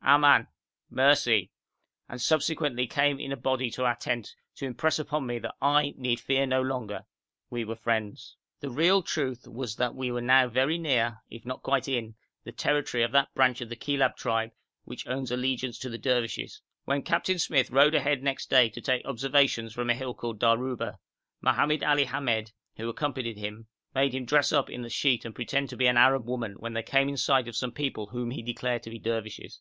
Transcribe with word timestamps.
aman!' 0.00 0.46
(mercy!) 0.88 1.50
and 2.08 2.18
subsequently 2.22 2.86
came 2.86 3.20
in 3.20 3.30
a 3.30 3.36
body 3.36 3.70
to 3.70 3.84
our 3.84 3.94
tent 3.94 4.34
to 4.54 4.64
impress 4.64 4.98
upon 4.98 5.26
me 5.26 5.38
that 5.38 5.54
I 5.60 5.92
need 5.98 6.18
fear 6.18 6.46
no 6.46 6.62
longer 6.62 7.04
we 7.50 7.66
were 7.66 7.76
friends. 7.76 8.34
The 8.60 8.70
real 8.70 9.02
truth 9.02 9.46
was 9.46 9.76
that 9.76 9.94
we 9.94 10.10
were 10.10 10.22
now 10.22 10.48
very 10.48 10.78
near, 10.78 11.18
if 11.28 11.44
not 11.44 11.62
quite 11.62 11.88
in, 11.88 12.14
the 12.42 12.52
territory 12.52 13.02
of 13.02 13.12
that 13.12 13.34
branch 13.34 13.60
of 13.60 13.68
the 13.68 13.76
Kilab 13.76 14.16
tribe 14.16 14.52
which 14.84 15.06
owns 15.06 15.30
allegiance 15.30 15.78
to 15.80 15.90
the 15.90 15.98
Dervishes; 15.98 16.62
when 16.86 17.02
Captain 17.02 17.38
Smyth 17.38 17.70
rode 17.70 17.94
ahead 17.94 18.22
next 18.22 18.48
day 18.48 18.70
to 18.70 18.80
take 18.80 19.04
observations 19.04 19.74
from 19.74 19.90
a 19.90 19.94
hill 19.94 20.14
called 20.14 20.40
Darurba, 20.40 20.96
Mohamed 21.42 21.84
Ali 21.84 22.06
Hamed, 22.06 22.52
who 22.78 22.88
accompanied 22.88 23.36
him, 23.36 23.66
made 23.94 24.14
him 24.14 24.24
dress 24.24 24.54
up 24.54 24.70
in 24.70 24.82
a 24.86 24.88
sheet 24.88 25.26
and 25.26 25.34
pretend 25.34 25.68
to 25.68 25.76
be 25.76 25.86
an 25.86 25.98
Arab 25.98 26.24
woman 26.26 26.54
when 26.54 26.72
they 26.72 26.82
came 26.82 27.10
in 27.10 27.18
sight 27.18 27.46
of 27.46 27.54
some 27.56 27.72
people 27.72 28.06
whom 28.06 28.30
he 28.30 28.40
declared 28.42 28.82
to 28.84 28.88
be 28.88 28.98
Dervishes. 28.98 29.60